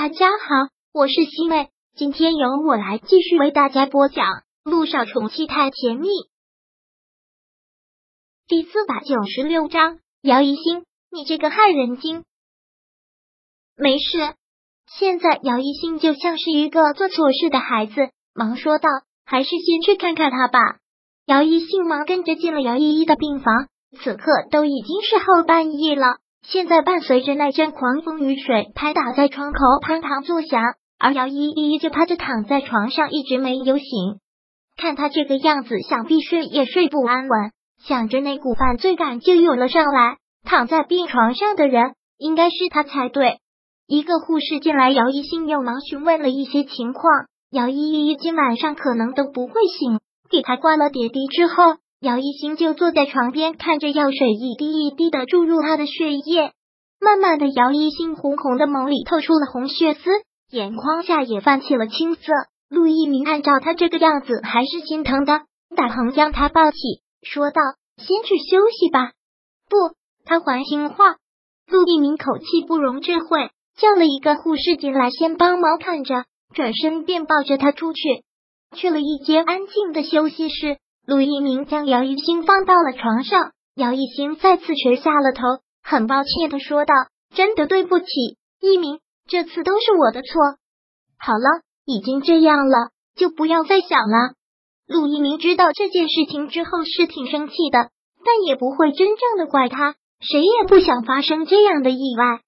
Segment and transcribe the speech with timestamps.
[0.00, 4.26] 大家好，我是西妹，今天由我来继续为大家播讲
[4.62, 6.06] 《路上宠妻太甜蜜》
[8.46, 9.98] 第四百九十六章。
[10.22, 12.22] 姚一星，你这个害人精！
[13.74, 14.36] 没事，
[14.86, 17.94] 现在姚一星就像是一个做错事的孩子，
[18.32, 18.88] 忙说道
[19.26, 20.60] ：“还是先去看看他吧。”
[21.26, 23.66] 姚一星忙跟着进了姚依依的病房，
[24.00, 26.18] 此刻都已经是后半夜了。
[26.42, 30.62] 现在伴随着那阵狂风雨水拍打在窗口，砰砰作响，
[30.98, 33.86] 而姚依依就趴着躺在床上，一直没有醒。
[34.76, 37.50] 看他这个样子，想必睡也睡不安稳。
[37.84, 43.38] 想着那股犯罪感就涌了上来，躺在病床上的人应该是他才对。
[43.86, 47.26] 一个护士进来，姚一心又忙询问了一些情况。
[47.50, 50.00] 姚依依今晚上可能都不会醒，
[50.30, 51.76] 给他挂了点滴之后。
[52.00, 56.52] 姚一星就坐在床边，看着药水一滴一滴的注入他的血液。
[57.00, 60.10] 慢慢的，姚一星红红的眸里透出了红血丝，
[60.48, 62.20] 眼眶下也泛起了青色。
[62.68, 65.40] 陆一鸣按照他这个样子，还是心疼的，
[65.74, 66.78] 大鹏将他抱起，
[67.22, 67.60] 说道
[67.98, 69.10] ：“先去休息吧。”
[69.68, 69.76] 不，
[70.24, 71.16] 他还听话。
[71.66, 78.22] 陆一鸣口气不容置喙，叫了一个护士进来，先帮忙看着，转身便抱着他出去，
[78.76, 80.78] 去了一间安静的休息室。
[81.08, 85.40] 陆一鸣将姚一星放到了床上，姚一星再次垂下了头，
[85.82, 86.92] 很抱歉的说道
[87.34, 88.04] ：“真的对不起，
[88.60, 90.28] 一鸣，这次都是我的错。
[91.18, 94.34] 好了，已经这样了，就不要再想了。”
[94.86, 97.88] 陆一鸣知道这件事情之后是挺生气的，
[98.22, 102.40] 但也不会真正的怪他，谁也不想发生这样的意外。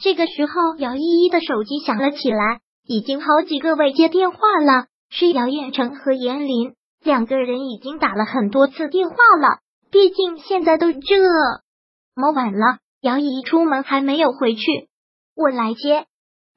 [0.00, 6.76] 这个时候，姚依依的手机响了起来，已经好几个未接电话了，是姚彦成和严林。
[7.04, 9.58] 两个人已经打了很多次电话了，
[9.90, 10.98] 毕竟现在都这
[12.14, 12.78] 么晚了。
[13.02, 14.88] 姚姨出门还没有回去，
[15.36, 16.06] 我来接。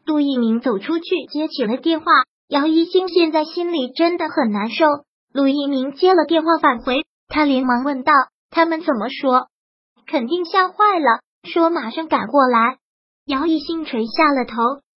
[0.05, 2.05] 杜一鸣走出去接起了电话。
[2.47, 4.85] 姚一星现在心里真的很难受。
[5.33, 8.13] 陆一鸣接了电话返回，他连忙问道
[8.49, 9.47] ：“他们怎么说？
[10.07, 12.77] 肯定吓坏了，说马上赶过来。”
[13.27, 14.55] 姚一星垂下了头，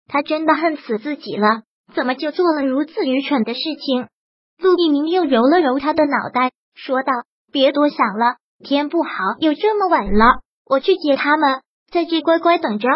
[0.09, 1.62] 他真的恨死自己了，
[1.96, 4.09] 怎么就做了如此愚蠢的事情？
[4.62, 7.12] 陆一鸣又揉了揉他的脑袋，说道
[7.51, 12.88] ：“别多想了，天不好，又这么晚了，我去接他们，在这乖乖等着。”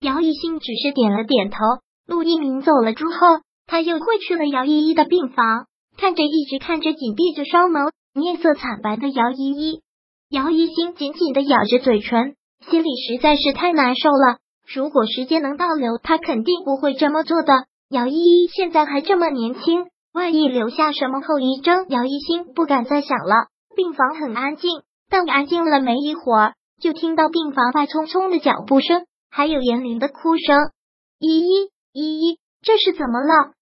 [0.00, 1.58] 姚一兴只是点了点头。
[2.06, 9.82] 陆一鸣走了之后，他又会去了姚依依的病房，看着一直看着紧闭着双眸、面色惨白的姚依依，
[10.28, 12.34] 姚一兴紧紧的咬着嘴唇，
[12.68, 14.38] 心里实在是太难受了。
[14.66, 17.52] 如果时间能倒流，他肯定不会这么做的。
[17.88, 19.86] 姚依依现在还这么年轻。
[20.12, 23.48] 万一留下什么后遗症，姚一星不敢再想了。
[23.74, 30.70] 病房很安静，但安静了没一会儿，就听到病房外匆匆的脚步声，还有严玲的哭声。
[31.18, 33.52] 依依，依依，这是怎么了？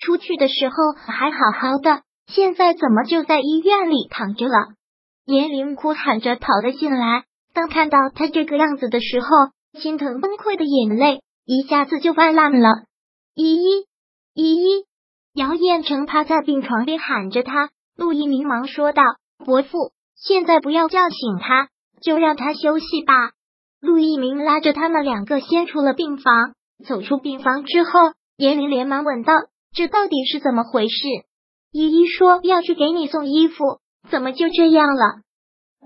[0.00, 4.54] 出去的时候还好好的，现在怎么就在医院里躺着了？
[5.26, 9.28] 严玲哭喊着跑了进来，当看到他这个样子的时候，
[9.78, 12.68] 心疼崩溃的眼泪一下子就泛滥了。
[13.34, 13.86] 依依，
[14.32, 14.86] 依依。
[15.32, 19.02] 姚彦成趴在病床边喊着他，陆一鸣忙说道
[19.44, 21.68] ：“伯父，现在不要叫醒他，
[22.02, 23.14] 就让他休息吧。”
[23.80, 26.54] 陆一鸣拉着他们两个先出了病房，
[26.84, 27.90] 走出病房之后，
[28.36, 29.34] 严明连忙问道
[29.72, 30.96] ：“这到底是怎么回事？”
[31.72, 33.78] 依依说：“要去给你送衣服，
[34.10, 35.20] 怎么就这样了？”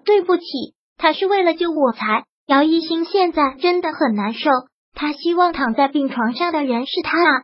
[0.06, 0.44] 对不起，
[0.97, 2.25] 他是为了救我才。
[2.47, 4.50] 姚一星现在真的很难受，
[4.94, 7.43] 他希望躺在病床上的人是他啊。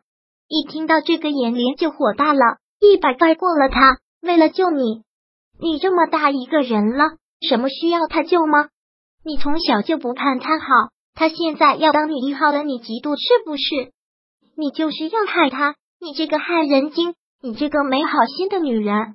[0.52, 2.40] 一听到这个，颜林就火大了，
[2.80, 3.98] 一把拽过了他。
[4.20, 5.04] 为了救你，
[5.60, 7.04] 你这么大一个人了，
[7.40, 8.66] 什么需要他救吗？
[9.24, 10.66] 你从小就不盼他好，
[11.14, 13.92] 他现在要当你一号了，你嫉妒是不是？
[14.56, 19.14] 你就是要害他，你这个害人精，你这个没好心的女人！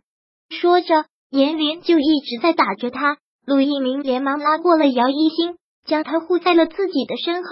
[0.50, 3.18] 说着，严林就一直在打着他。
[3.45, 7.50] 陆一鸣连忙拉过了姚一星，将他护在了自己的身后。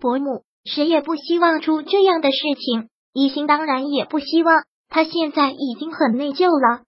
[0.00, 2.88] 伯母，谁也不希望出这样的事情。
[3.18, 6.82] 一心当然也不希望，他现在已经很内疚了。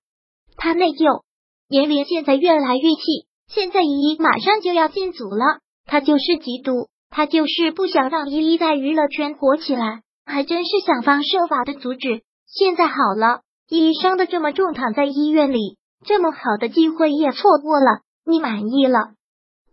[0.59, 1.23] 他内疚，
[1.69, 3.27] 严林现在越来越气。
[3.47, 12.21] 现在依依马上就要进组了，他就是嫉妒，他就是不想让依依在娱乐圈火起来，还真是想方设法的阻止。
[12.47, 18.03] 现在好了，依依伤的这么重，躺在医院里，这么好的机会也错过了。
[18.27, 19.15] 你满意了？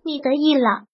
[0.06, 0.86] 你得意了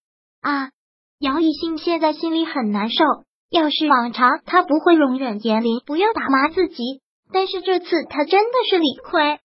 [0.42, 0.72] 啊？
[1.20, 3.06] 姚一兴现在心里很难受。
[3.52, 7.02] 要是往常，他不会容忍严林不要打骂自己，
[7.34, 9.40] 但是这次他真的是理亏。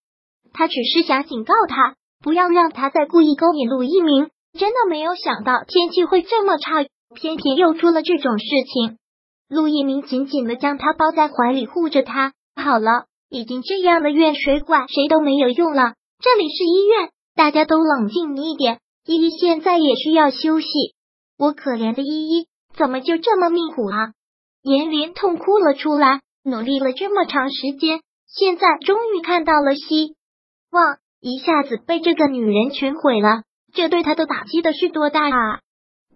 [0.53, 4.31] 他只是想警告他，不要让他再故意勾引陆一鸣。
[4.57, 6.87] 真的没有想到天气会这么差，
[7.17, 8.97] 偏偏又出了这种事情。
[9.49, 12.33] 陆一鸣紧紧的将他抱在怀里，护着他。
[12.55, 15.95] 好了，已经这样的怨谁管谁都没有用了。
[16.23, 18.79] 这里是医院，大家都冷静一点。
[19.05, 20.69] 依依现在也需要休息。
[21.39, 24.13] 我可怜的依依，怎么就这么命苦啊？
[24.63, 26.21] 严林痛哭了出来。
[26.49, 30.15] 努力了这么长时间，现在终于看到了希
[30.71, 33.43] 望，一下子被这个女人全毁了，
[33.75, 35.59] 这对他的打击的是多大啊！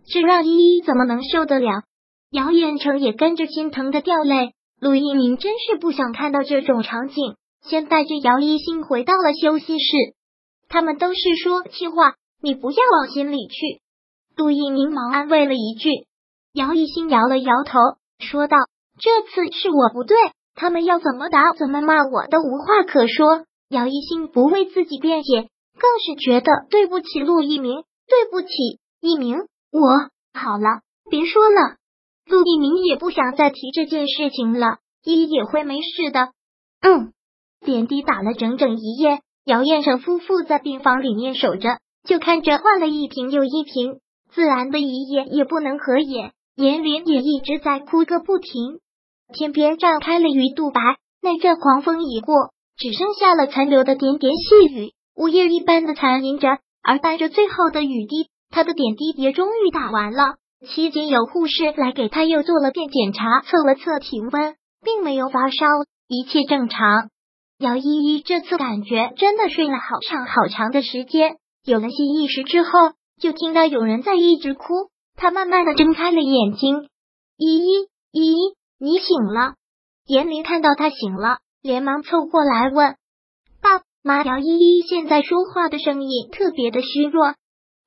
[0.07, 1.83] 这让依依怎么能受得了？
[2.31, 4.53] 姚彦成也跟着心疼的掉泪。
[4.79, 9.93] 陆一鸣真是不想看到这种场景，先带着姚一星回到了休息室。
[10.69, 13.83] 他们都是说气话，你不要往心里去。
[14.37, 15.91] 陆一鸣忙安慰了一句，
[16.53, 17.79] 姚一心摇了摇头，
[18.19, 18.57] 说道。
[18.99, 20.17] 这次是我不对，
[20.55, 23.47] 他们要怎么打怎么骂我都无话可说。
[23.71, 25.49] 姚一心不为自己辩解，
[25.79, 28.49] 更是觉得对不起陆一鸣，对不起
[29.01, 29.39] 一鸣。
[29.73, 31.77] 我好了，别说了。
[32.27, 36.33] 陆一鸣也不想再提这件事情了，一也会没事的。
[36.83, 37.13] 嗯，
[37.65, 44.01] 点滴打了整整一夜，姚彦成夫妇在病房里面守着，就看着换了一瓶又一瓶，
[44.31, 46.33] 自然的一夜也不能合眼。
[46.57, 48.81] 严林也一直在哭个不停。
[49.33, 50.81] 天边绽开了鱼肚白，
[51.23, 56.59] 那阵狂风已过，只剩下了残留的点点细雨，呜咽一般的残吟着。
[56.83, 60.37] 而伴着最后的雨滴，他的点滴也终于打完了。
[60.67, 65.67] 期间有护士来给他又做了遍检查，测了测体温，并没有发烧，
[66.09, 67.11] 一切正常。
[67.59, 72.71] 姚依依这次感觉真的睡了好长好长的时间，有了些意识之后，
[73.21, 74.65] 就听到有人在一直哭。
[75.21, 76.89] 他慢慢的睁开了眼睛，
[77.37, 78.57] 依依，依依。
[78.79, 79.57] 你醒了，
[80.07, 82.97] 严林看到他醒了，连忙凑过来问
[83.61, 87.35] ：“爸妈，姚依依现在说话的声音特别的虚弱，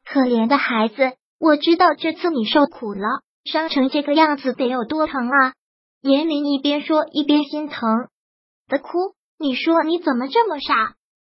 [0.05, 5.53] 可怜的孩子，我知道这次你受苦了，伤成这个样子得有多疼啊！”
[6.01, 8.09] 严林一边说一边心疼
[8.67, 8.89] 的哭
[9.41, 10.93] ：“你说你怎么这么傻？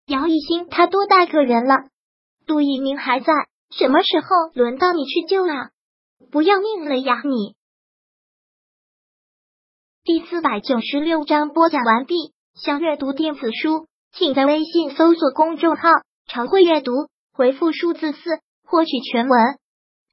[0.09, 1.75] 姚一星他多大个人了？
[2.47, 3.33] 杜一鸣还在，
[3.71, 5.71] 什么时候轮到你去救啊？
[6.31, 7.55] 不要命了呀你！”
[10.05, 12.33] 第四百九十六章播讲完毕。
[12.55, 15.91] 想阅读电子书，请在微信搜索公众号
[16.27, 16.93] “常会阅读”，
[17.35, 18.19] 回复数字四
[18.65, 19.39] 获取全文。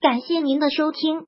[0.02, 1.26] 感谢您的收听。